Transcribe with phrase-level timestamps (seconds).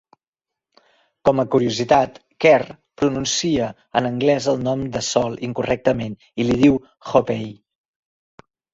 [1.29, 2.17] Com a curiositat,
[2.47, 2.71] Kerr
[3.03, 3.69] pronuncia
[4.01, 6.85] en anglès el nom de Sol incorrectament i li diu
[7.15, 7.51] "hope-y".